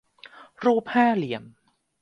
[0.63, 1.43] รูปห้าเหลี่ยม